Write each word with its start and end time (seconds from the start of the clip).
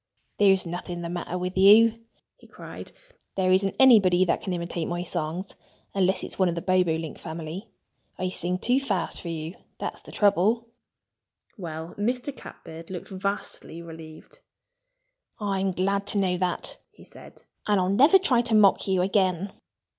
"There's 0.39 0.65
nothing 0.65 1.03
the 1.03 1.09
matter 1.11 1.37
with 1.37 1.55
you!" 1.55 2.03
he 2.35 2.47
cried. 2.47 2.91
"There 3.35 3.51
isn't 3.51 3.75
anybody 3.77 4.25
that 4.25 4.41
can 4.41 4.51
imitate 4.51 4.87
my 4.87 5.03
songs 5.03 5.55
unless 5.93 6.23
it's 6.23 6.39
one 6.39 6.49
of 6.49 6.55
the 6.55 6.61
Bobolink 6.63 7.19
family. 7.19 7.69
I 8.17 8.29
sing 8.29 8.57
too 8.57 8.79
fast 8.79 9.21
for 9.21 9.27
you 9.27 9.53
that's 9.77 10.01
the 10.01 10.11
trouble." 10.11 10.69
Well, 11.55 11.93
Mr. 11.99 12.35
Catbird 12.35 12.89
looked 12.89 13.09
vastly 13.09 13.79
relieved. 13.83 14.39
"I'm 15.39 15.71
glad 15.71 16.07
to 16.07 16.17
know 16.17 16.35
that," 16.35 16.79
he 16.89 17.03
said. 17.03 17.43
"And 17.67 17.79
I'll 17.79 17.89
never 17.89 18.17
try 18.17 18.41
to 18.41 18.55
mock 18.55 18.87
you 18.87 19.03
again." 19.03 19.53